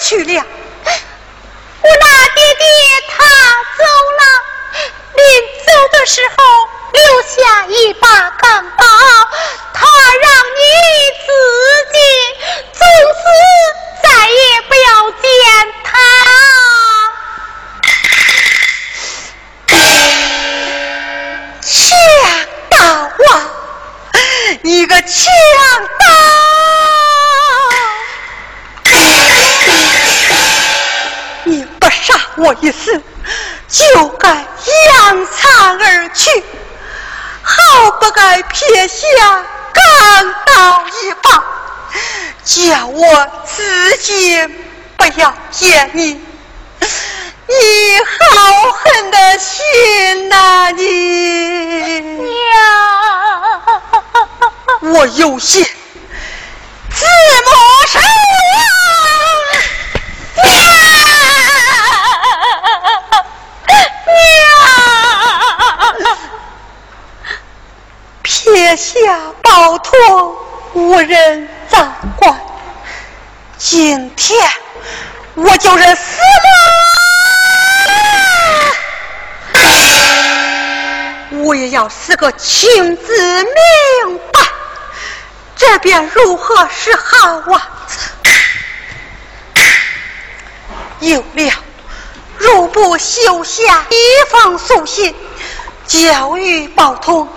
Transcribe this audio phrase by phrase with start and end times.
[0.00, 0.59] 去了。
[86.68, 87.68] 是好啊？
[91.00, 91.52] 有了，
[92.38, 93.96] 如不修下一
[94.30, 95.14] 封书信，
[95.86, 97.28] 交与宝通，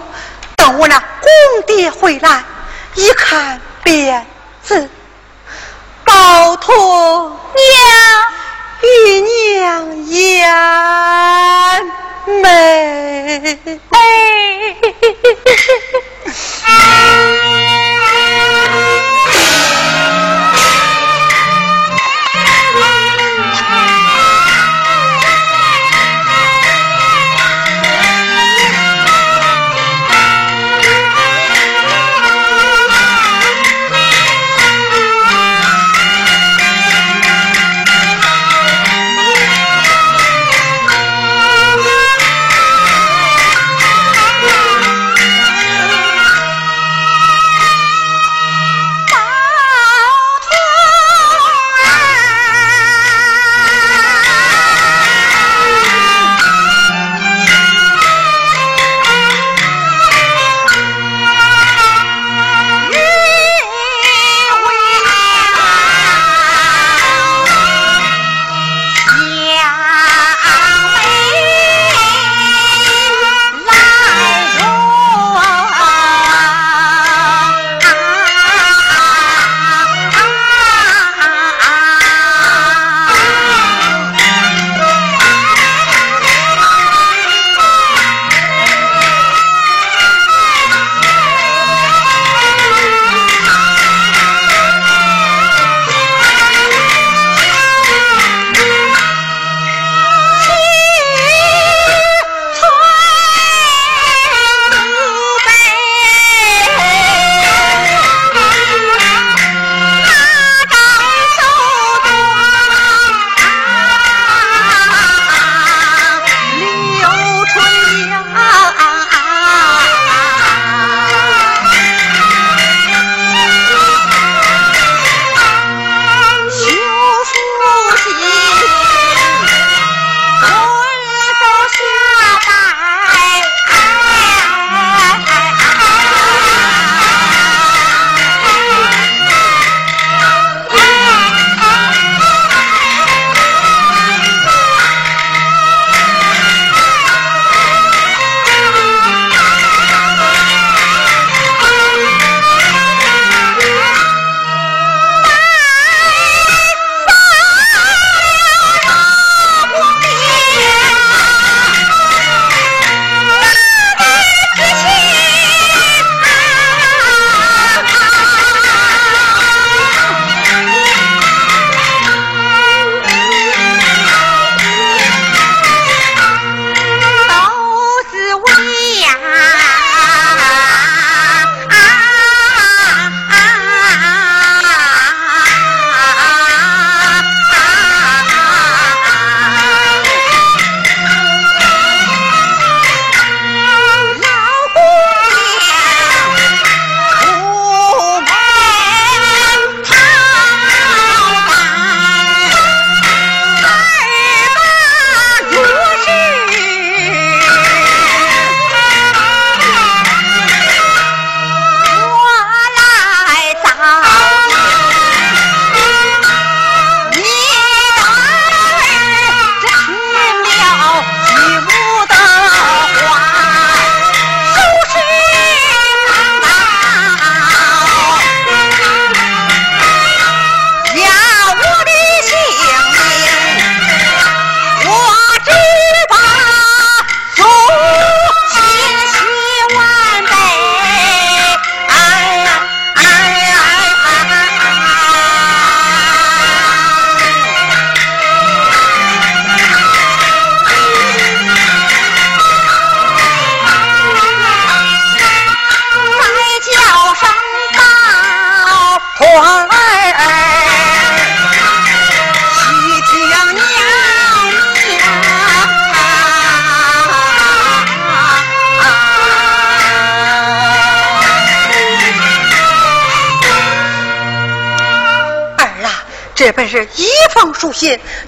[0.57, 2.43] 等我那公爹回来
[2.95, 4.25] 一看便
[4.67, 4.89] 知。
[6.03, 7.63] 宝通娘
[8.81, 10.53] 与娘言
[12.41, 13.59] 美。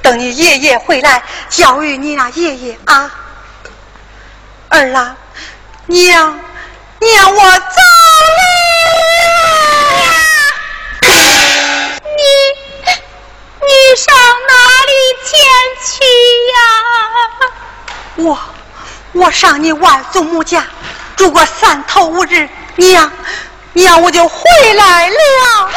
[0.02, 3.12] 等你爷爷回来教育你那爷爷啊。
[4.70, 5.16] 儿郎，
[5.86, 6.40] 娘，
[7.00, 7.82] 娘，我走
[8.36, 8.42] 了。
[12.18, 12.24] 你，
[13.62, 14.14] 你上
[14.48, 14.54] 哪
[14.86, 14.92] 里
[15.24, 15.30] 前
[15.86, 15.94] 去
[16.54, 16.58] 呀？
[18.18, 18.40] 我，
[19.14, 20.66] 我上你外祖母家
[21.16, 22.50] 住个三头五日。
[22.76, 23.12] 娘，
[23.74, 24.44] 娘，我就回
[24.74, 25.16] 来了。
[25.16, 25.70] 娘，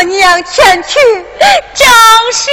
[0.00, 0.98] 我娘前去？
[1.74, 1.86] 正
[2.32, 2.50] 是。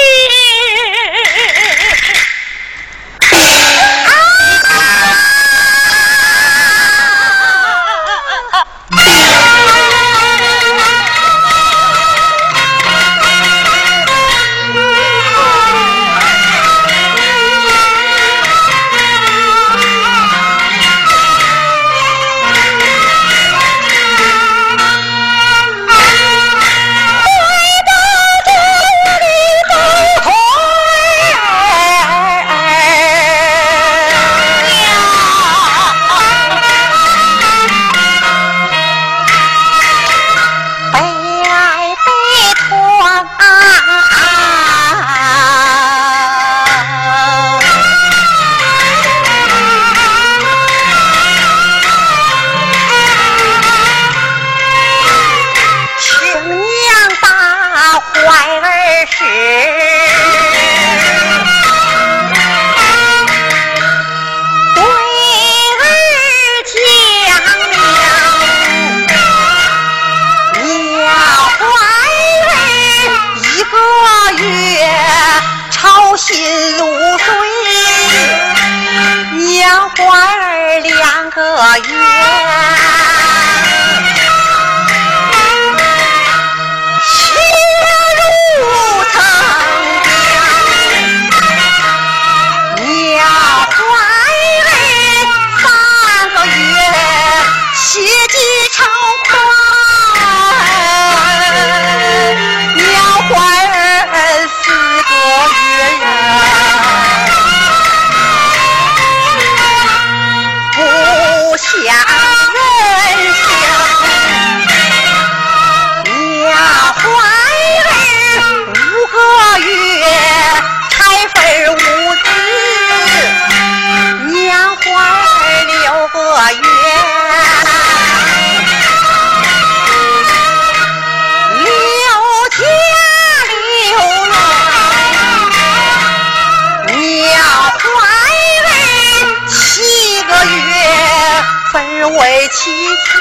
[143.08, 143.16] 小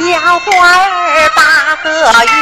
[0.00, 1.40] 鸟儿八
[1.84, 1.88] 个
[2.24, 2.34] 月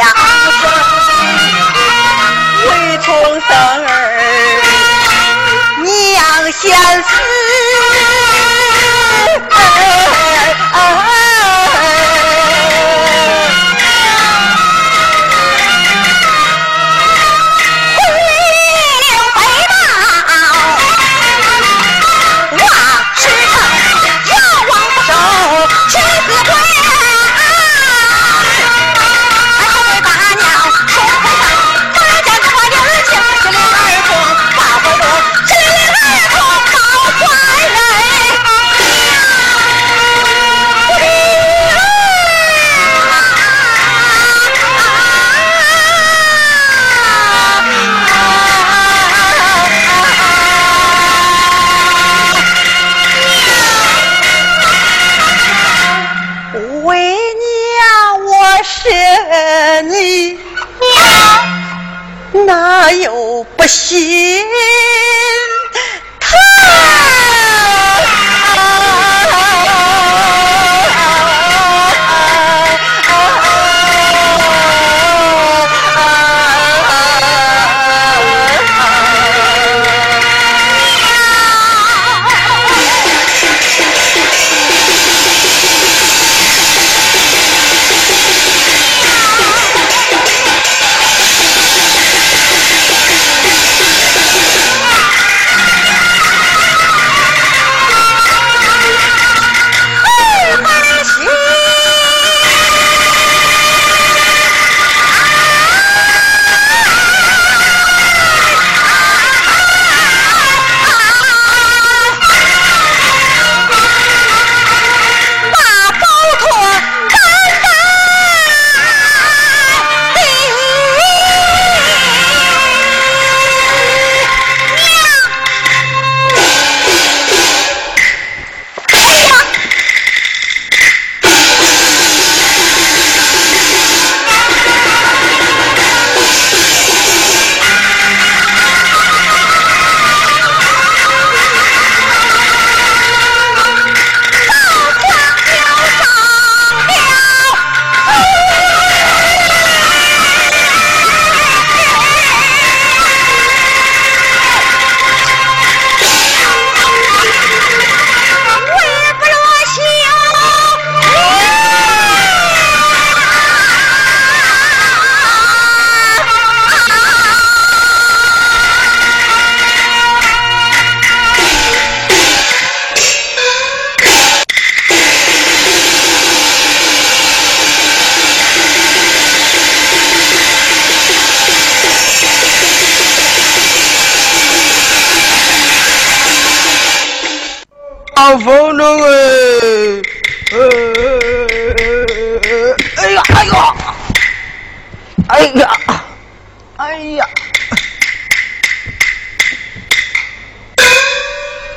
[0.00, 0.64] 娘生
[2.70, 2.70] 为
[3.04, 3.50] 重生
[3.86, 3.92] 儿，
[5.84, 6.62] 娘先
[7.02, 7.39] 死。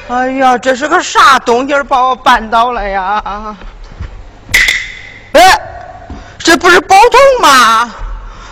[0.09, 3.23] 哎呀，这是个啥东西把我绊倒了呀？
[5.31, 5.59] 哎，
[6.37, 7.95] 这不是宝通吗？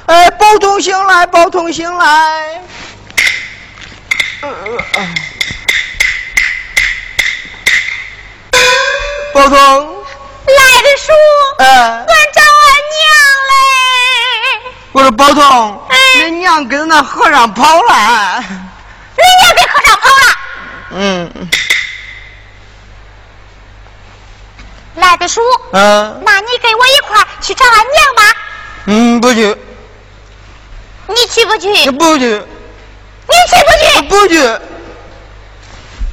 [0.05, 2.61] 哎，宝通醒来，宝通醒来。
[9.33, 10.03] 宝通，
[10.47, 11.11] 来的叔，
[11.59, 13.03] 哎，俺找俺娘
[13.49, 13.53] 嘞。
[14.93, 18.41] 我说宝通，你娘跟那和尚跑了。
[18.41, 19.70] 你娘跟。
[20.93, 21.49] 嗯。
[24.95, 26.21] 来的叔，嗯。
[26.25, 28.23] 那你跟我一块去找俺娘吧。
[28.85, 29.55] 嗯，不去。
[31.07, 31.91] 你去不去？
[31.91, 32.25] 不去。
[33.27, 34.01] 你去不去？
[34.09, 34.35] 不去。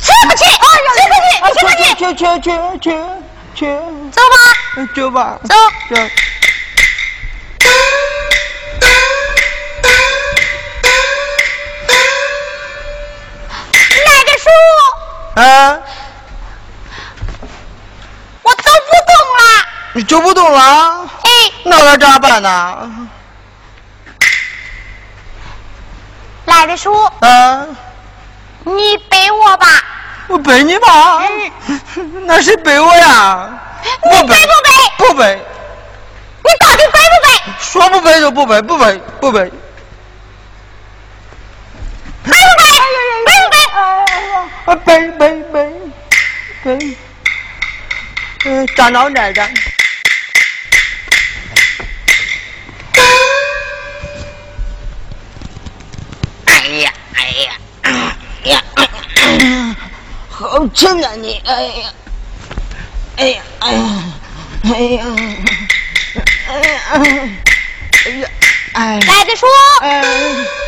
[0.01, 0.45] 去不去？
[0.45, 0.53] 去
[1.09, 1.29] 不去？
[1.55, 1.83] 去不去？
[1.99, 2.47] 去去去
[2.81, 2.87] 去
[3.55, 3.61] 去。
[4.13, 4.37] 走吧。
[4.95, 5.39] 走吧。
[5.49, 5.55] 走。
[5.91, 5.97] 走。
[15.39, 15.79] 啊。
[18.43, 19.41] 我走不动了。
[19.95, 21.09] 你走不动了？
[21.23, 21.31] 哎。
[21.65, 23.09] 那可咋办呢？
[26.47, 26.93] 赖着叔。
[27.21, 27.67] 啊。
[28.65, 29.67] 你背我吧。
[30.29, 31.23] 我背你吧。
[31.97, 32.27] 嗯。
[32.27, 33.49] 那谁背我呀？
[33.83, 35.07] 你背不背？
[35.09, 35.47] 不背。
[36.43, 37.53] 你到底背不背？
[37.61, 39.53] 说不背就不背，不背不背。
[42.29, 42.65] 背不背？
[43.27, 43.57] 背不背？
[44.67, 44.89] 啊，背
[45.19, 45.21] 背
[45.53, 45.57] 背
[46.63, 46.97] 背。
[48.45, 49.53] 嗯，站到这站。
[56.45, 57.53] 哎呀，哎呀，
[58.45, 58.63] 呀，
[60.29, 61.43] 好沉啊你！
[61.47, 61.93] 哎呀，
[63.17, 63.83] 哎呀，哎呀，
[64.63, 65.05] 哎呀，
[66.47, 68.29] 哎呀，哎呀，
[68.75, 69.01] 哎。
[69.01, 69.47] 来的叔。
[69.81, 70.68] 哎。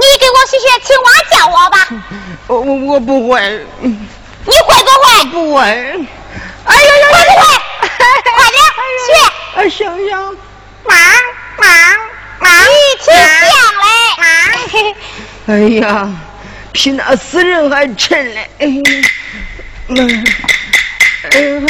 [0.00, 1.76] 你给我学学青蛙叫我吧。
[2.48, 3.66] 我我我不会。
[3.82, 3.92] 你
[4.44, 5.24] 会不会？
[5.30, 5.60] 不会。
[5.62, 7.04] 哎呦呦！
[7.12, 7.42] 会不会？
[8.34, 8.58] 快点
[9.06, 9.08] 学。
[9.56, 10.10] 哎，行行。
[10.84, 10.96] 忙
[11.58, 11.68] 忙
[12.40, 12.48] 忙！
[12.64, 12.72] 你
[13.04, 13.18] 挺像
[13.82, 13.84] 嘞。
[15.46, 15.84] 哎呀，
[16.72, 18.50] 比那死人还沉嘞！
[18.58, 18.82] 哎呀，
[21.32, 21.60] 哎呀，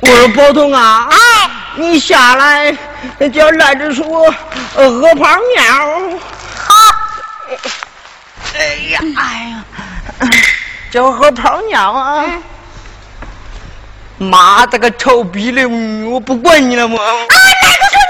[0.00, 1.43] 我说宝通啊，哎，
[1.76, 2.76] 你下来
[3.32, 4.24] 叫赖子叔
[4.90, 6.18] 喝泡尿。
[6.56, 6.74] 好。
[8.56, 9.64] 哎呀，哎呀，
[10.90, 12.24] 叫我喝泡尿啊！
[14.18, 15.66] 妈的个臭逼的，
[16.08, 16.96] 我不管你了么？
[16.96, 18.03] 啊，赖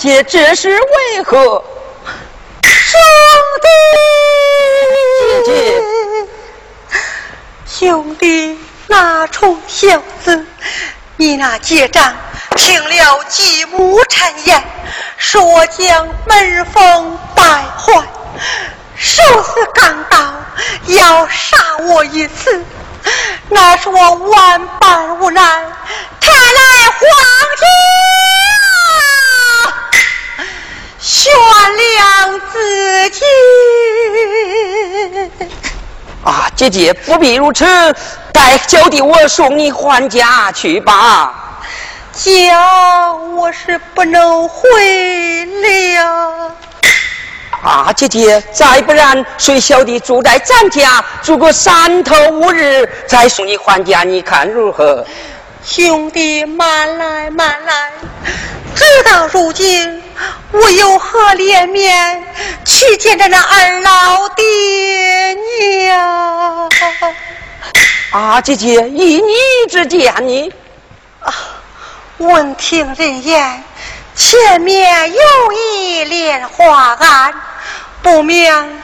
[0.00, 1.62] 姐姐，这是为何？
[2.62, 2.98] 兄
[3.60, 3.68] 弟，
[5.44, 5.82] 姐姐，
[7.66, 10.46] 兄弟，那臭小子，
[11.18, 12.16] 你那结账
[12.56, 14.64] 听了继母谗言，
[15.18, 17.42] 说将门风败
[17.76, 18.02] 坏，
[18.96, 20.32] 生死刚到，
[20.86, 22.64] 要杀我一次，
[23.50, 27.00] 那是我万般无奈，才来皇
[27.58, 27.66] 家
[31.12, 31.32] 悬
[31.76, 33.26] 梁自尽。
[36.22, 37.64] 啊，姐姐不必如此，
[38.32, 41.34] 待小弟我送你还家去吧。
[42.12, 46.54] 家我是不能回了。
[47.60, 55.04] 啊，姐姐，再不然随小弟住在咱家，住个三头五日，再送你还家，你看如何？
[55.62, 57.90] 兄弟，慢来慢来，
[58.74, 60.02] 直到如今，
[60.52, 62.24] 我有何脸面
[62.64, 64.44] 去见着那二老爹
[65.60, 66.68] 娘？
[68.10, 69.32] 啊，姐姐，依你
[69.70, 70.52] 之见你。
[71.20, 71.32] 啊，
[72.18, 73.62] 闻听人言，
[74.16, 75.20] 前面有
[75.52, 77.34] 一莲花庵，
[78.02, 78.82] 不免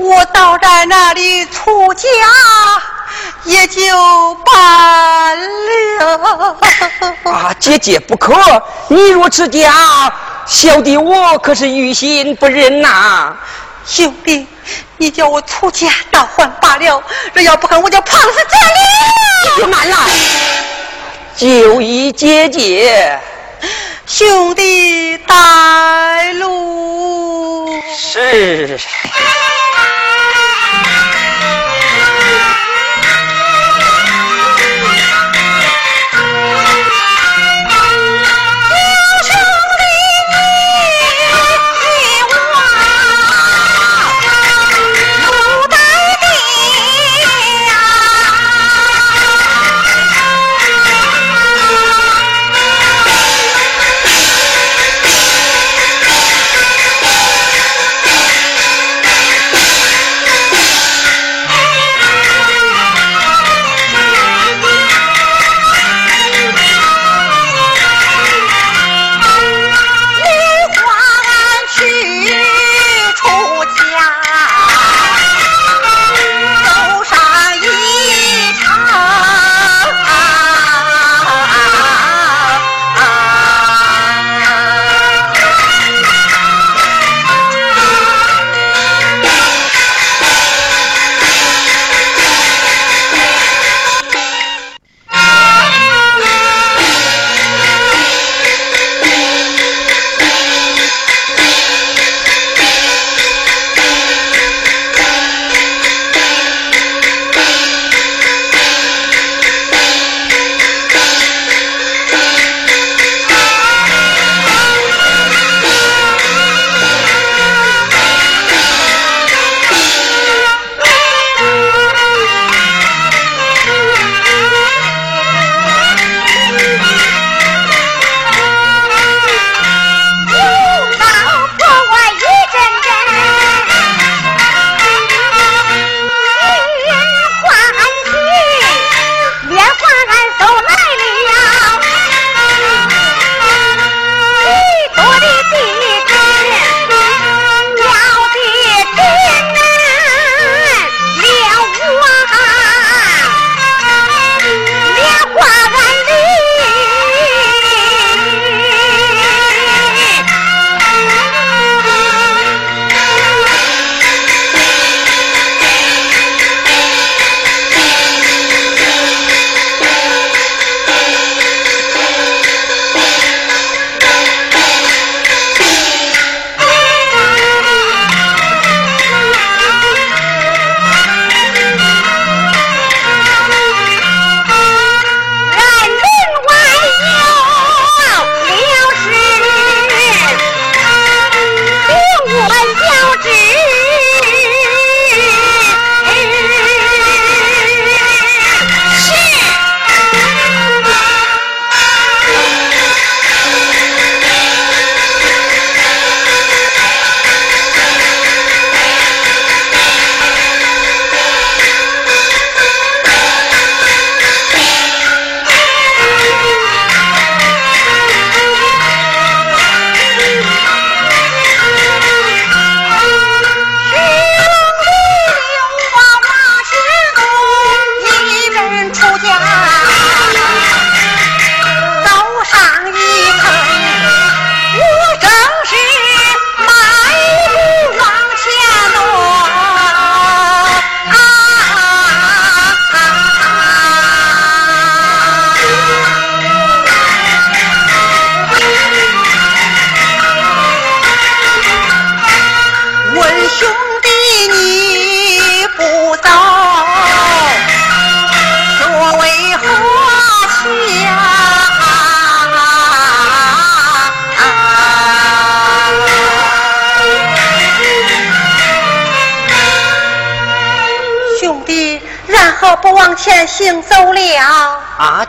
[0.00, 2.08] 我倒在那里出家。
[3.44, 3.80] 也就
[4.44, 6.56] 罢了。
[7.24, 8.34] 啊，姐姐不可！
[8.88, 10.12] 你若出家，
[10.46, 13.34] 小弟我可是于心不忍呐。
[13.86, 14.46] 兄弟，
[14.98, 18.28] 你叫我出家倒还罢了，若要不肯，我就胖死
[19.58, 19.70] 这里。
[19.70, 19.96] 慢来，
[21.34, 23.18] 就依姐姐。
[24.12, 27.80] 兄弟带路。
[27.96, 28.76] 是。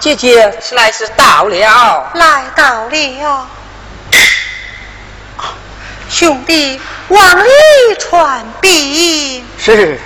[0.02, 3.48] 姐姐，是来是到了，来到了。
[6.10, 7.52] 兄弟，往里
[8.00, 9.46] 传禀。
[9.60, 10.00] 是。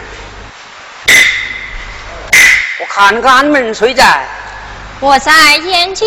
[2.77, 4.27] 我看看门谁在？
[4.99, 6.05] 我在演讲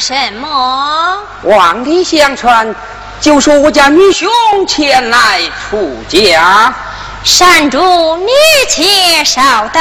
[0.00, 1.22] 什么？
[1.44, 2.74] 往里相传，
[3.20, 4.28] 就说我家女兄
[4.66, 6.74] 前来出家。
[7.22, 8.32] 山主，你
[8.68, 9.80] 且稍等。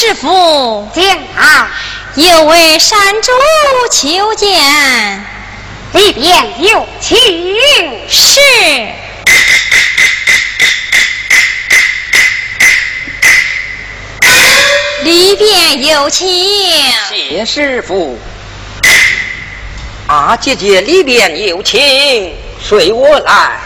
[0.00, 1.04] 师傅，进
[1.36, 1.66] 来。
[2.14, 3.32] 有位山主
[3.90, 5.24] 求见，
[5.92, 7.58] 里边有请。
[8.08, 8.40] 是。
[15.02, 16.28] 里边有请，
[17.08, 18.16] 谢师傅。
[20.06, 23.58] 啊，姐姐，里边有请，随我来。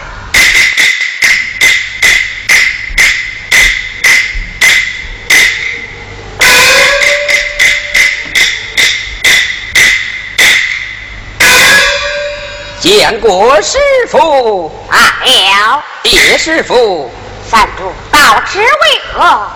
[12.83, 14.71] 见过师傅。
[14.91, 15.83] 啊了。
[16.03, 17.09] 叶师傅，
[17.49, 18.67] 三主到此为
[19.15, 19.47] 何？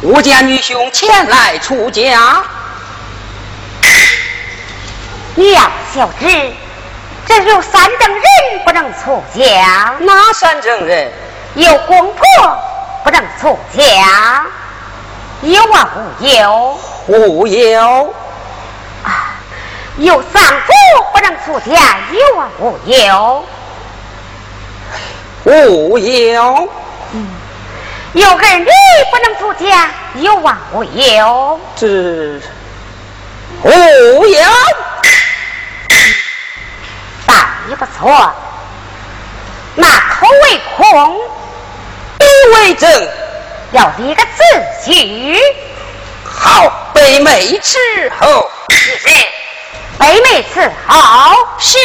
[0.00, 2.42] 我家女兄前来出家，
[5.36, 6.52] 你要晓知，
[7.26, 8.24] 这有三等人
[8.64, 9.94] 不能出家。
[10.00, 11.12] 哪三等人？
[11.54, 12.24] 有公婆
[13.04, 14.44] 不能出家，
[15.42, 16.78] 有啊无有？
[17.06, 18.14] 无有。
[19.04, 19.37] 啊，
[19.98, 20.72] 有丈夫
[21.12, 23.44] 不能出家，有啊无有？
[25.44, 26.68] 无有。
[27.12, 27.28] 嗯。
[28.12, 28.66] 有儿女
[29.10, 31.60] 不能出家，有往无有？
[31.76, 32.40] 这
[33.62, 34.40] 无有，
[37.26, 38.32] 但也不错。
[39.74, 41.20] 那口为空，
[42.18, 43.08] 笔为正，
[43.72, 44.42] 要立个字
[44.84, 45.36] 据。
[46.24, 47.76] 好，北妹伺
[48.20, 48.48] 候。
[48.70, 49.08] 是。
[49.98, 51.46] 北妹伺候。
[51.58, 51.76] 是。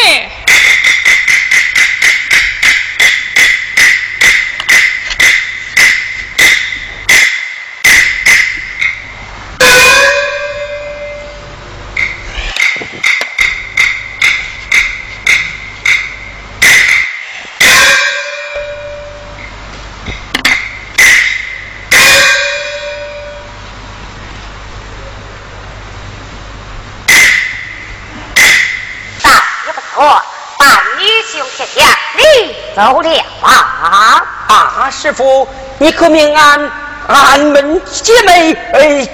[32.76, 33.10] 走了
[33.42, 34.26] 啊！
[34.48, 36.72] 啊，师傅，你可命俺
[37.08, 39.08] 俺们姐妹哎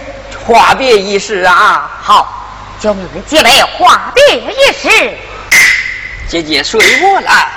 [0.46, 1.92] 话别一事啊！
[2.02, 2.48] 好，
[2.80, 5.18] 叫你们姐妹话别一事。
[6.30, 7.52] 姐姐随我来。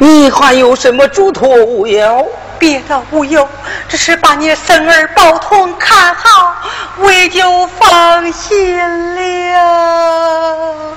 [0.00, 2.30] 你还有什么嘱托无忧？
[2.58, 3.48] 别的无有，
[3.88, 6.56] 只是把你生儿宝通看好，
[6.98, 10.94] 我就放心了。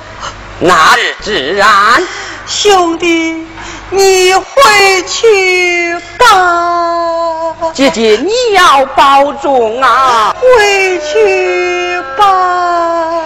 [0.59, 2.03] 那自然，
[2.45, 3.47] 兄弟，
[3.89, 4.43] 你回
[5.07, 7.55] 去吧。
[7.73, 10.35] 姐姐，你要保重啊。
[10.39, 13.20] 回去吧。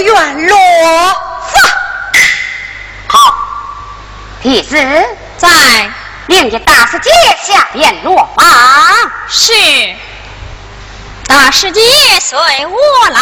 [0.00, 0.56] 愿落
[1.52, 1.60] 发。
[3.06, 3.34] 好，
[4.42, 4.76] 弟子
[5.36, 5.48] 在
[6.26, 7.10] 令给大师姐
[7.42, 8.44] 下便落发。
[9.28, 9.52] 是，
[11.26, 11.80] 大师姐
[12.20, 13.20] 随我来。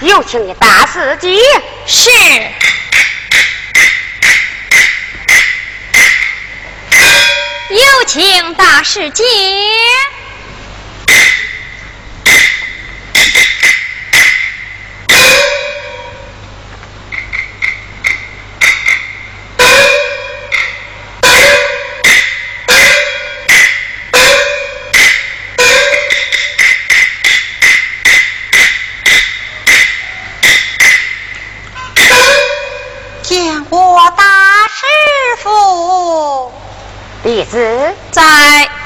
[0.00, 1.38] 有请你大司机。
[1.86, 2.10] 是，
[7.68, 9.22] 有请大师姐。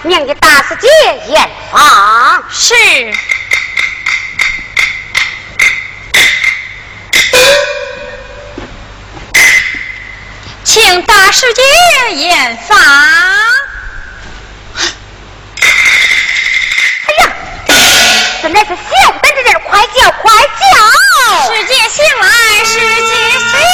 [0.05, 0.89] 在，念给大师姐
[1.29, 2.45] 验房。
[2.51, 2.75] 是，
[10.63, 11.63] 请大师姐
[12.17, 12.79] 验房。
[17.07, 17.33] 哎呀，
[18.43, 21.55] 这乃是小本的人，快叫快叫！
[21.55, 22.29] 师姐醒来，
[22.65, 22.85] 师姐
[23.39, 23.74] 醒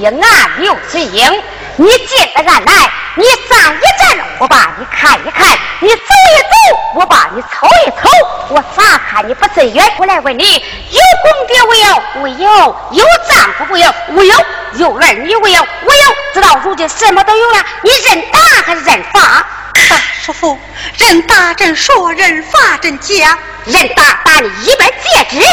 [0.00, 1.42] 英啊，刘春英，
[1.76, 8.08] 你进得俺来，你站一站，我把你看一看；你走一走，我把你瞅一瞅。
[8.48, 9.84] 我咋看你不顺眼？
[9.98, 12.02] 我来问你，有公爹无有？
[12.22, 12.76] 无有。
[12.92, 13.94] 有丈夫无有？
[14.08, 14.34] 无有。
[14.74, 15.60] 有儿女无有？
[15.60, 16.16] 我有。
[16.32, 19.46] 直到如今什么都有了，你认打还是认罚？
[19.74, 20.58] 大师傅，
[20.96, 23.38] 认打真说，认罚真讲。
[23.66, 25.44] 认打打你一百戒指。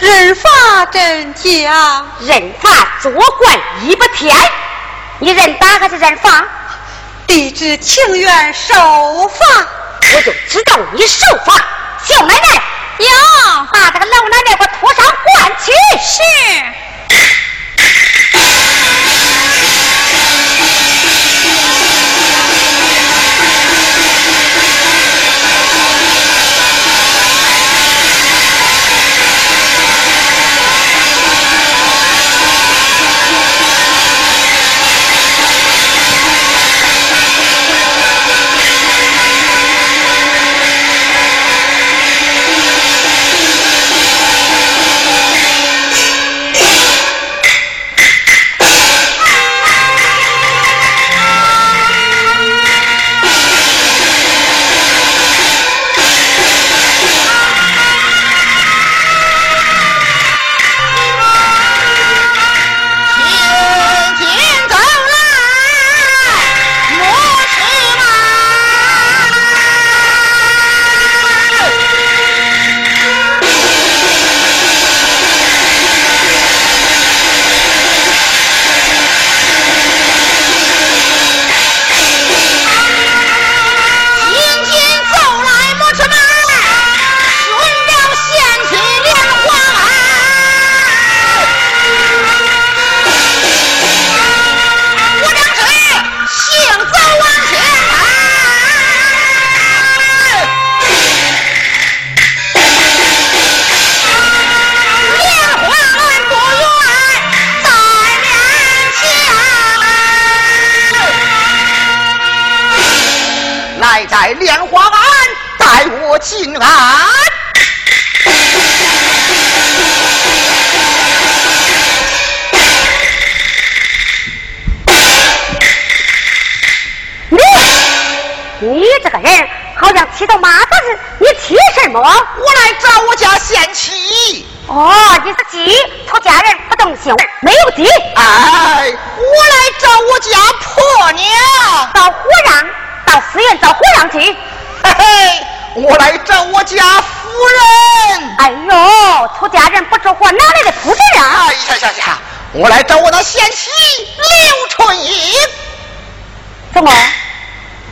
[0.00, 2.70] 人法真假，人法
[3.02, 4.34] 做官一不天。
[5.18, 6.42] 你认打还是认罚？
[7.26, 8.74] 弟子情愿受
[9.28, 9.66] 罚。
[10.16, 11.52] 我就知道你受罚。
[12.02, 12.62] 小奶奶，
[12.98, 13.06] 有，
[13.72, 15.70] 把这个老奶奶给我拖上官去。
[16.02, 16.22] 是。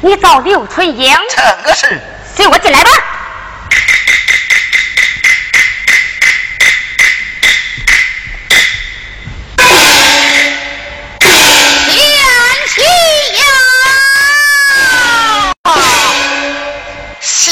[0.08, 1.14] 你找刘春英？
[1.28, 2.00] 这个是。
[2.34, 2.90] 随我进来吧。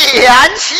[0.09, 0.75] 贤妻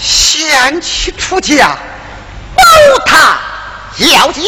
[0.00, 1.78] 贤妻出嫁，
[2.56, 2.64] 保
[3.06, 3.38] 他
[3.98, 4.44] 要紧，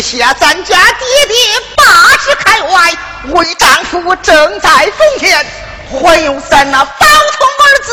[0.00, 1.84] 下咱家爹爹，八
[2.18, 2.96] 十开外，
[3.34, 5.44] 为丈夫正在奉天，
[5.90, 7.92] 还有咱那宝通儿子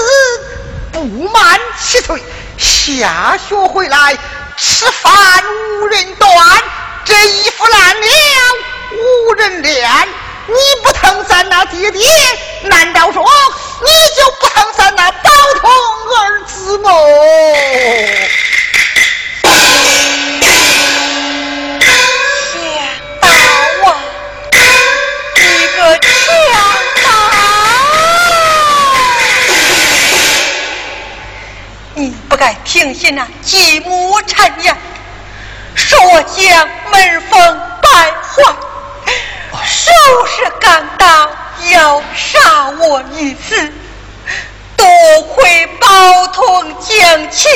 [0.91, 2.23] 不满七岁，
[2.57, 4.17] 下学回来
[4.57, 5.43] 吃饭
[5.81, 6.29] 无人端，
[7.03, 8.07] 这衣服烂了
[9.27, 10.07] 无人晾。
[10.47, 10.53] 你
[10.83, 12.07] 不疼咱那爹爹，
[12.63, 13.25] 难道说
[13.81, 15.71] 你就不疼咱那宝通
[16.19, 16.91] 儿子么？
[32.29, 34.75] 不该听信那继母谗言，
[35.75, 38.55] 说我将门风败坏。
[39.63, 39.91] 收
[40.25, 41.29] 拾刚到，
[41.71, 43.71] 要杀我一次。
[44.75, 44.87] 多
[45.33, 47.49] 亏宝通将情，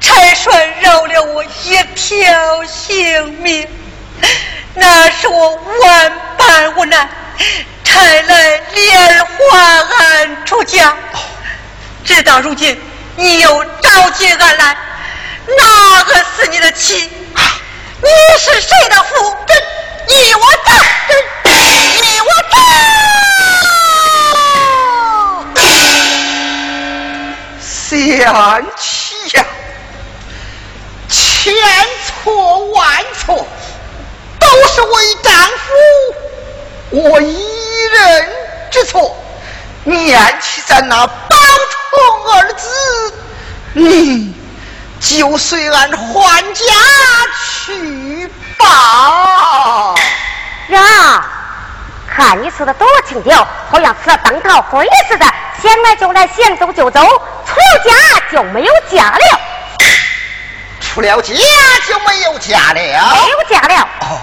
[0.00, 3.66] 才算饶了我一条性命。
[4.74, 7.08] 那是我万般无奈，
[7.84, 10.94] 才来莲花庵出家。
[12.04, 12.80] 直到如今，
[13.16, 14.76] 你又召集俺来，
[15.56, 17.10] 哪个是你的妻？
[18.02, 18.08] 你
[18.38, 19.36] 是谁的夫？
[20.08, 20.72] 你我走，
[22.00, 22.56] 你我走，
[27.60, 29.44] 贤妻呀，
[31.08, 31.54] 千
[32.24, 33.46] 错万错，
[34.38, 35.66] 都是为丈夫
[36.90, 38.28] 我一人
[38.70, 39.16] 之错。
[39.84, 41.36] 念起咱那宝
[41.90, 42.68] 通二字，
[43.72, 44.34] 你
[45.00, 46.64] 就随俺还家
[47.42, 49.94] 去吧。
[50.68, 51.24] 呀，
[52.06, 55.24] 看你说的多轻佻，好像吃了灯桃灰似的，
[55.62, 57.90] 想来就来，想走就走，出了家
[58.30, 59.40] 就没有家了。
[60.80, 61.34] 出了家
[61.88, 63.88] 就没有家了，没有家了。
[64.00, 64.20] 哦，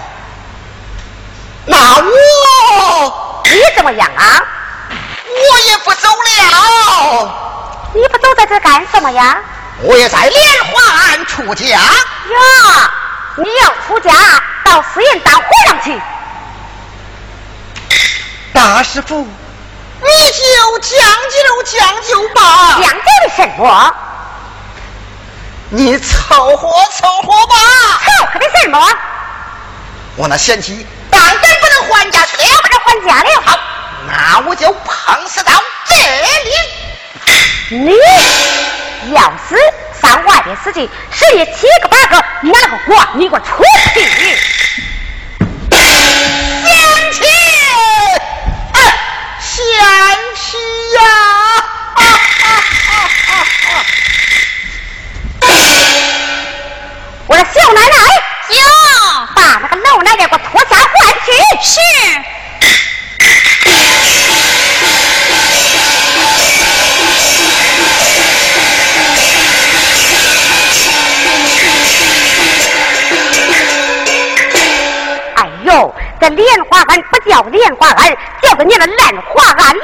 [1.66, 4.42] 那我你怎么样啊？
[5.68, 7.28] 我也不走了。
[7.92, 9.36] 你不走在这干什么呀？
[9.82, 11.66] 我也在莲花庵出家。
[11.66, 12.90] 呀，
[13.36, 14.10] 你要出家
[14.64, 16.00] 到寺院当和尚去。
[18.54, 20.98] 大师傅，你就将
[21.36, 22.80] 就将就吧。
[22.80, 23.94] 将就的什么？
[25.68, 27.54] 你凑合凑合吧。
[28.06, 28.88] 凑合的什么？
[30.16, 33.42] 我那贤妻当然不能还家去了，不能还家了。
[33.44, 33.58] 好，
[34.08, 35.52] 那我就碰死到
[35.86, 36.50] 这里。
[37.70, 37.92] 你
[39.12, 39.54] 要死，
[40.00, 43.06] 上外边死去，十里七个八个，哪个活？
[43.14, 44.00] 你给我出去！
[45.70, 47.18] 贤妻，
[49.40, 49.52] 贤
[50.34, 50.56] 妻
[50.94, 51.00] 呀！
[57.26, 57.96] 我的小奶奶，
[58.56, 58.62] 哟，
[59.34, 60.90] 把那个老奶奶给我拖下换
[61.26, 61.32] 去。
[61.62, 61.76] 是。
[75.34, 79.82] 哎呦，这莲花庵不叫莲花庵，叫做你的烂花庵了。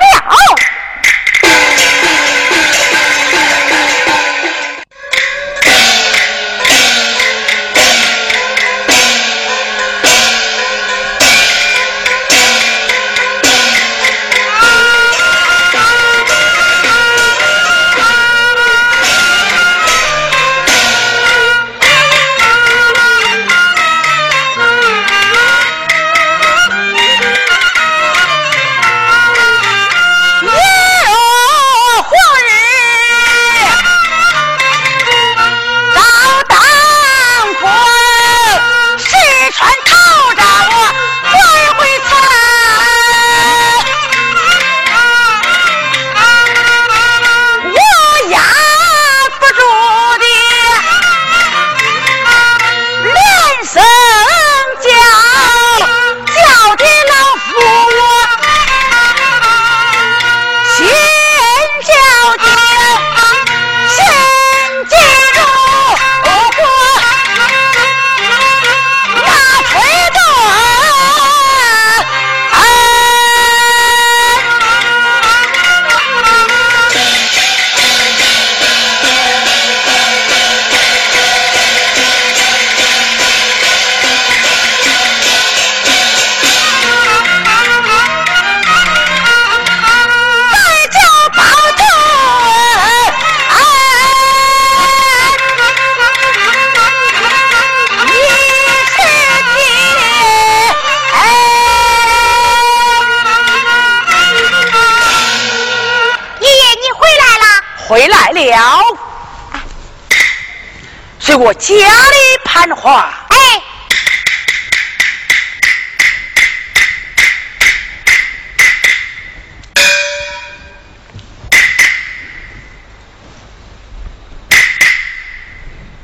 [111.45, 113.63] 我家里盘话，哎，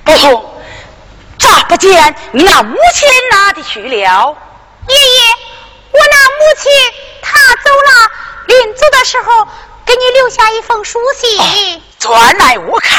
[0.04, 0.60] 不错，
[1.38, 4.36] 咋不见你那母亲哪里去了？
[4.88, 5.20] 爷爷，
[5.90, 6.70] 我那母亲
[7.22, 8.10] 她走了，
[8.46, 9.48] 临走的时候
[9.86, 12.89] 给你留下一封书信，转来我看。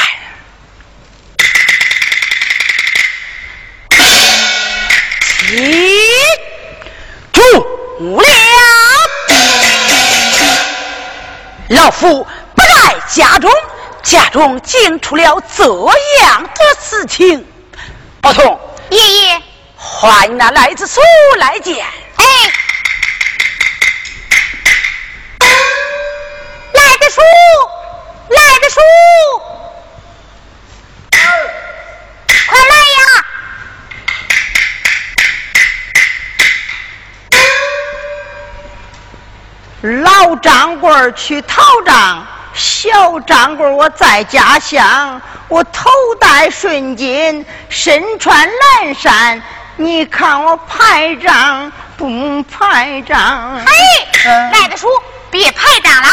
[14.31, 15.65] 中竟出了这
[16.21, 17.45] 样的事情。
[18.21, 18.59] 宝通，
[18.89, 19.41] 爷爷，
[19.75, 21.01] 唤那来子叔
[21.37, 21.85] 来见。
[22.15, 22.25] 哎，
[26.73, 27.21] 来的书，
[28.29, 28.79] 来的书。
[39.83, 45.89] 老掌柜去讨账，小掌柜我在家乡，我头
[46.19, 49.41] 戴顺巾，身穿蓝衫。
[49.77, 53.59] 你看我排仗不排仗？
[53.65, 53.71] 嘿，
[54.51, 54.87] 赖子叔，
[55.31, 56.09] 别排仗了，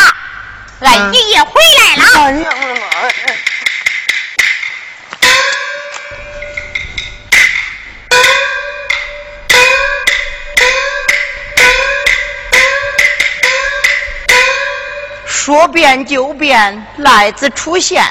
[0.81, 2.03] 俺爷爷回来了。
[2.25, 2.87] 哎呀我的妈！
[15.49, 18.05] 说变就变，赖子出现。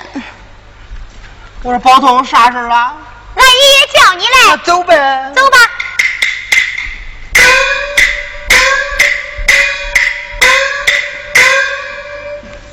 [1.61, 2.97] 我说宝通啥事了？
[3.35, 4.57] 俺爷爷叫你来。
[4.65, 5.31] 走呗。
[5.35, 5.57] 走吧。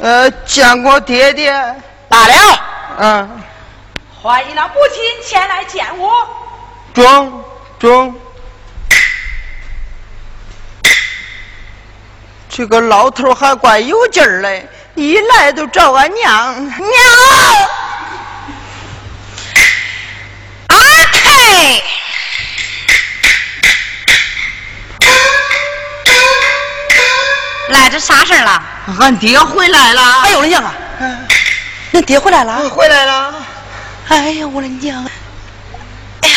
[0.01, 1.53] 呃，见过爹爹。
[2.09, 2.61] 大了。
[3.01, 3.43] 嗯。
[4.23, 6.27] 欢迎那母亲前来见我。
[6.95, 7.45] 中
[7.79, 8.19] 中。
[12.57, 16.89] 这个老头还怪有劲儿嘞，一来就找俺娘娘。
[20.69, 20.77] 阿
[21.13, 21.83] 开，
[27.71, 28.63] 来这啥事儿了？
[29.01, 30.03] 俺爹回来了。
[30.23, 30.73] 哎呦我的娘啊！
[31.93, 32.69] 恁爹回来了？
[32.69, 33.35] 回来了。
[34.07, 35.05] 哎呀我的娘！
[36.21, 36.37] 哎呀，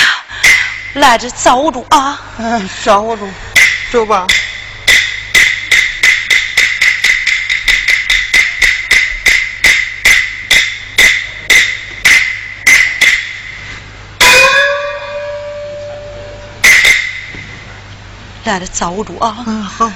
[0.96, 2.20] 来这遭住啊！
[2.40, 3.30] 嗯，遭住，
[3.92, 4.26] 走吧。
[18.48, 19.44] 来了，遭住啊！
[19.46, 19.92] 嗯，好。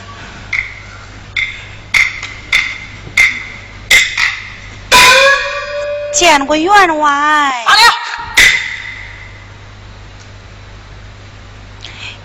[6.14, 7.10] 见过员外。
[7.66, 7.82] 好了。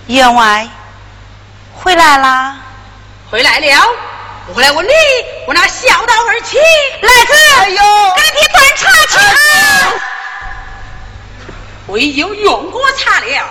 [0.08, 0.68] 员外
[1.72, 2.56] 回来啦？
[3.30, 3.88] 回来了。
[4.52, 4.90] 我来问你，
[5.46, 6.58] 我那小道儿去
[7.02, 7.82] 来子，哎呦，
[8.16, 9.18] 给你端茶去。
[11.86, 13.48] 我已经用过茶了。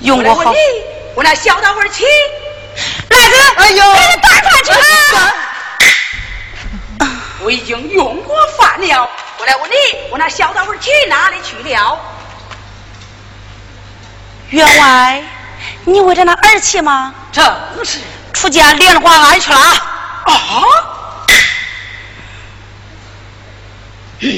[0.00, 0.52] 用过好。
[1.14, 2.04] 我那小道儿妻
[3.08, 4.72] 来子，哎呦，给你端饭去。
[7.42, 9.74] 我已经用过饭了，我来问你，
[10.10, 11.98] 我那小道儿妻哪里去了？
[14.50, 15.22] 员外，
[15.84, 17.14] 你为着那儿媳吗？
[17.32, 17.44] 正
[17.84, 17.98] 是。
[18.32, 19.58] 出家莲花庵去了。
[19.58, 20.62] 啊？
[24.18, 24.32] 明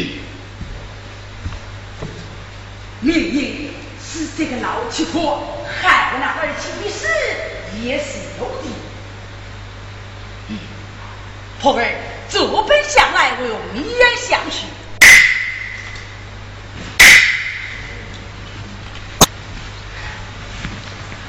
[3.00, 3.71] 明是
[4.36, 5.42] 这个老七婆
[5.80, 7.06] 害我那儿媳的事，
[7.82, 8.04] 也是
[8.38, 8.68] 有的。
[11.60, 11.84] 婆儿，
[12.30, 14.66] 这本相来，我用一言相许。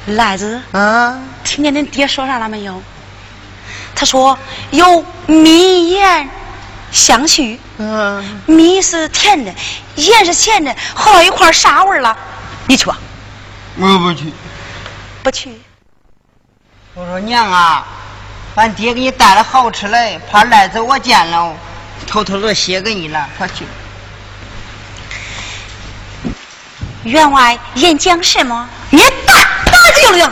[0.06, 2.82] 赖子，啊，听见恁爹说啥了没有？
[3.96, 4.38] 他说
[4.72, 6.30] 有蜜盐
[6.92, 7.60] 相许。
[7.78, 8.42] 嗯。
[8.46, 9.54] 蜜是甜的，
[9.96, 12.18] 盐是咸的，合到一块啥味儿了？
[12.68, 12.98] 你去吧。
[13.78, 14.34] 我不去。
[15.24, 15.62] 不去。
[16.94, 17.86] 我说娘啊，
[18.56, 21.56] 俺爹给你带了好吃的，怕赖子我见了，
[22.06, 23.66] 偷偷的写给你了，快去。
[27.04, 28.70] 员外演讲什么？
[28.90, 29.34] 你大
[29.66, 30.32] 大子有样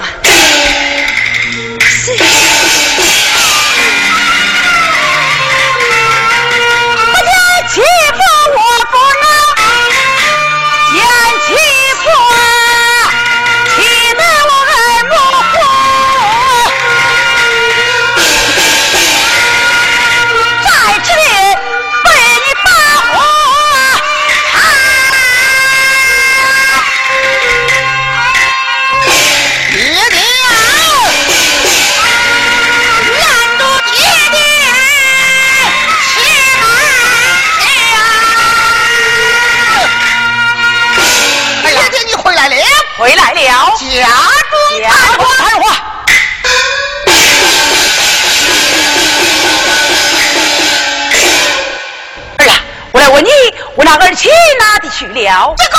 [55.02, 55.56] 去了？
[55.58, 55.78] 这个，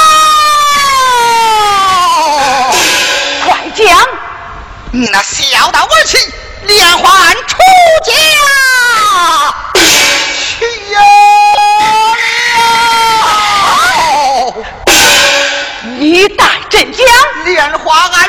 [3.44, 3.86] 快讲！
[4.90, 6.18] 你那小道儿妻
[6.62, 7.56] 连环出
[8.04, 8.12] 家
[10.58, 10.96] 去了。
[15.98, 17.06] 你带朕讲，
[17.44, 18.28] 莲花庵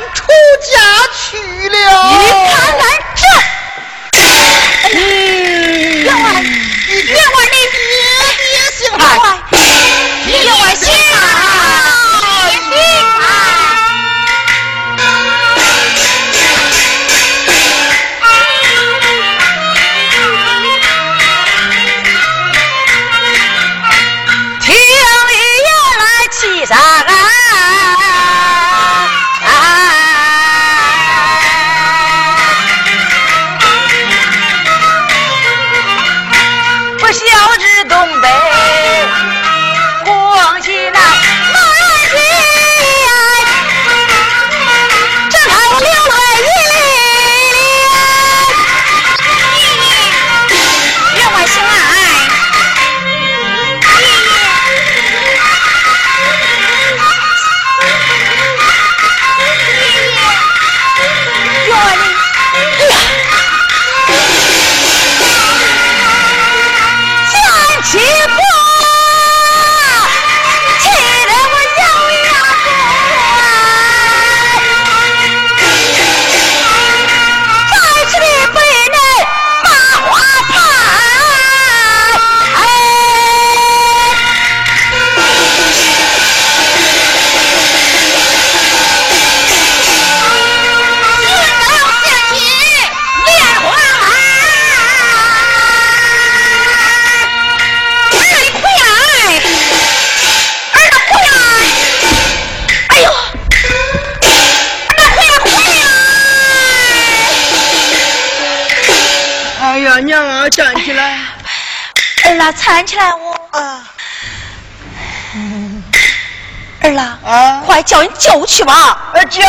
[118.24, 118.74] 快叫去吧！
[119.14, 119.44] 啊救！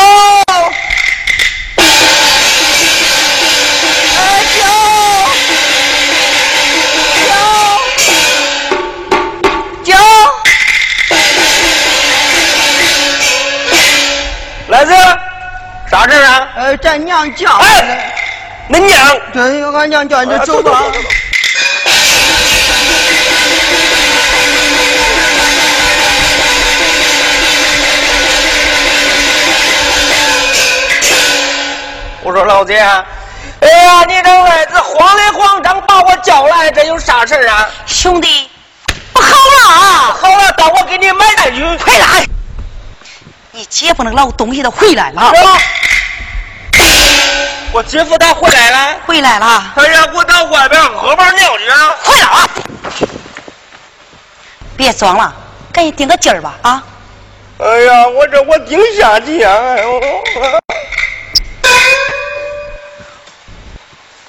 [1.77, 1.83] 啊
[4.57, 4.59] 救！
[9.85, 9.93] 救！
[9.93, 9.95] 救！
[14.68, 14.93] 来子，
[15.89, 16.49] 啥事啊？
[16.57, 18.12] 呃，咱娘叫哎，
[18.70, 19.16] 恁娘。
[19.33, 20.83] 对，俺娘叫你走吧。
[20.83, 20.91] 我
[32.35, 32.80] 说老姐，
[33.61, 37.70] 哎呀，你这外子慌里慌张把我叫来，这有啥事啊？
[37.87, 38.51] 兄弟，
[39.12, 39.68] 不好了！
[40.20, 41.62] 好了，到我给你买单去。
[41.62, 42.26] 回来！
[43.53, 45.32] 你姐夫那老东西都回来了。
[47.70, 48.97] 我姐夫他回来了。
[49.07, 49.72] 回来了。
[49.76, 51.95] 哎呀，我到外边喝碗尿去啊！
[52.03, 52.49] 回来了。
[54.76, 55.32] 别装了，
[55.72, 56.82] 赶紧顶个劲儿吧啊！
[57.59, 59.51] 哎呀，我这我顶下去呀！
[59.53, 60.01] 哎呦！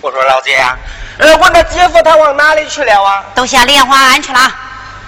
[0.06, 0.78] 我说老姐啊，
[1.18, 3.24] 呃，我那姐夫他往哪里去了啊？
[3.34, 4.40] 都下莲花庵去了。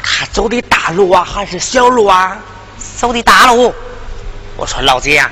[0.01, 2.35] 他走的大路啊，还是小路啊？
[2.97, 3.71] 走的大路。
[4.55, 5.29] 我说老姐啊，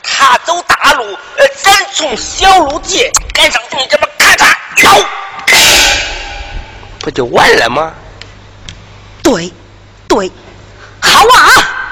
[0.00, 1.02] 他走大路，
[1.38, 5.04] 呃，咱从小路借，赶上你这么咔嚓走，
[7.00, 7.92] 不就完了吗？
[9.24, 9.52] 对，
[10.06, 10.30] 对，
[11.00, 11.89] 好啊！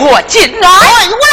[0.00, 0.68] 我进来。
[1.10, 1.29] 我。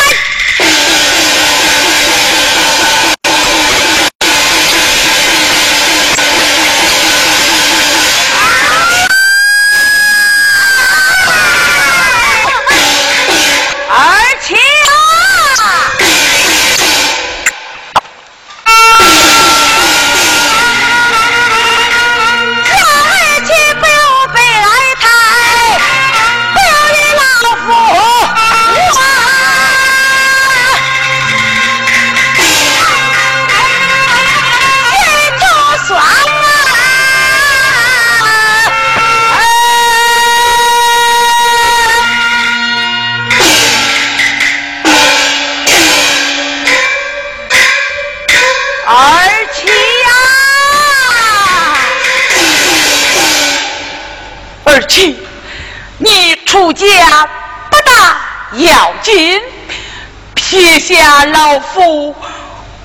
[61.26, 62.16] 老夫，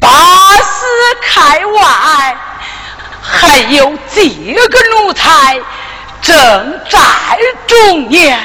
[0.01, 0.85] 八十
[1.23, 2.37] 开外，
[3.21, 5.61] 还有这个奴才
[6.21, 6.99] 正在
[7.67, 8.39] 中年，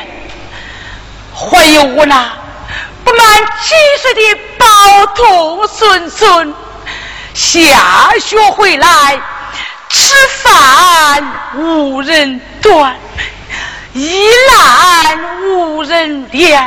[1.34, 2.32] 还有我那
[3.04, 3.28] 不满
[3.62, 4.66] 七岁的宝
[5.16, 6.54] 童孙孙，
[7.34, 9.20] 下学回来。
[9.90, 10.14] 吃
[10.44, 11.24] 饭
[11.56, 12.94] 无人端，
[13.94, 16.62] 衣烂无人怜。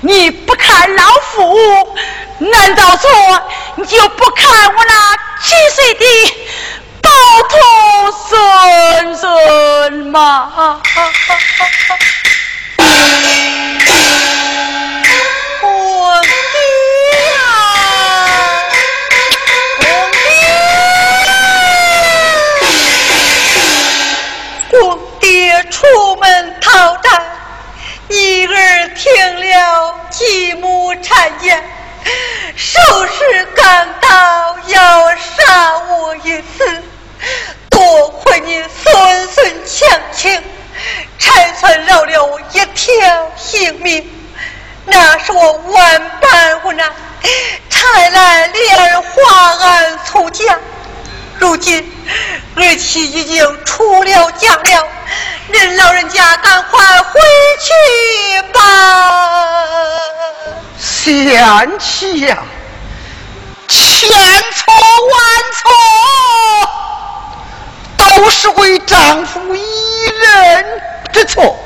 [0.00, 1.02] 你不看老
[1.32, 1.58] 夫，
[2.38, 3.10] 难道说
[3.76, 6.04] 你就不看我那七岁的
[7.00, 7.10] 宝
[7.48, 7.56] 徒
[8.28, 10.80] 孙孙吗？
[43.82, 44.10] 命。
[44.84, 46.84] 那是我万般无奈，
[47.70, 50.58] 才来两人华安出家。
[51.38, 51.92] 如今
[52.56, 54.88] 儿妻已经出了家了。
[55.48, 57.20] 您老人家赶快回
[57.60, 58.60] 去吧，
[60.78, 62.38] 贤妻呀，
[63.68, 64.08] 千
[64.54, 64.72] 错
[65.12, 65.20] 万
[65.52, 65.70] 错，
[67.98, 71.58] 都是为丈夫一人之错。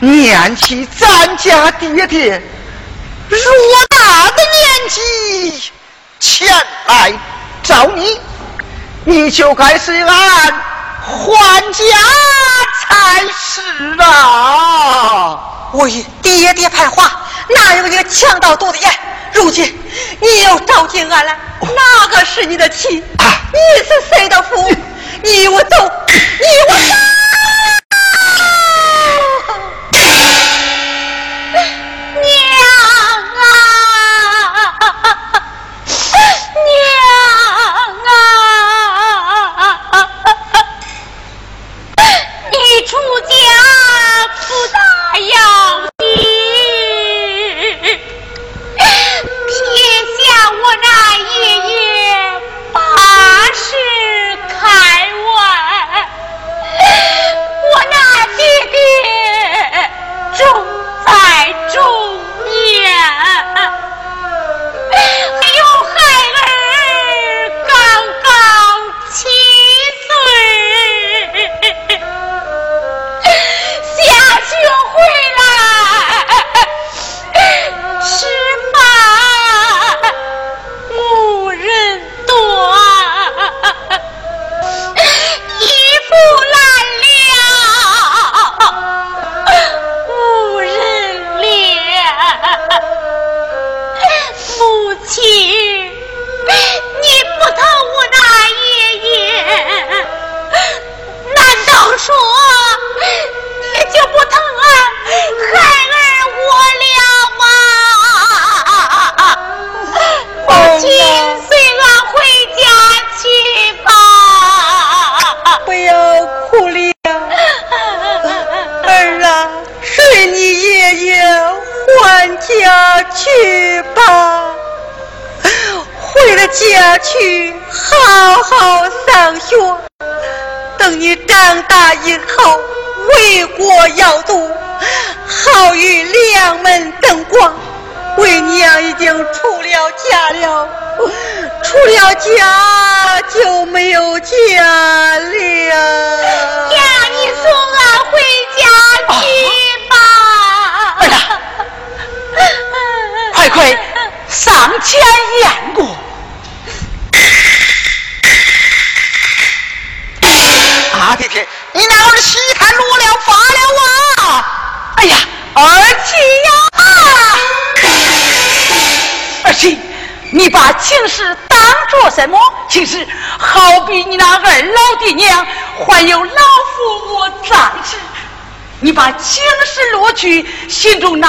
[0.00, 2.42] 念起咱家爹爹
[3.30, 5.72] 偌大的年纪
[6.20, 6.48] 前
[6.86, 7.12] 来
[7.62, 8.20] 找你，
[9.04, 10.54] 你就该是俺
[11.02, 11.84] 还家。
[12.80, 13.60] 才是
[14.00, 15.70] 啊！
[15.74, 17.20] 为爹爹派话，
[17.54, 18.90] 哪有一个强盗肚的眼？
[19.34, 19.78] 如今
[20.20, 22.88] 你又召进俺来，哪个是你的妻？
[22.88, 24.74] 你是谁的夫？
[25.22, 25.76] 你我走，
[26.08, 26.74] 你我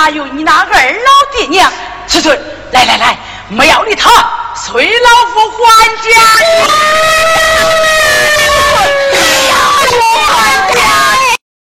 [0.10, 0.66] 有你那